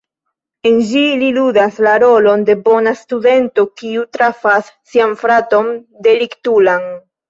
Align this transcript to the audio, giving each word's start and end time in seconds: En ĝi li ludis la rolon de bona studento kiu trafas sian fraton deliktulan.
En 0.69 0.79
ĝi 0.91 1.03
li 1.23 1.29
ludis 1.35 1.77
la 1.89 1.93
rolon 2.05 2.47
de 2.49 2.57
bona 2.65 2.95
studento 3.03 3.69
kiu 3.85 4.09
trafas 4.19 4.75
sian 4.93 5.19
fraton 5.25 5.75
deliktulan. 6.13 6.95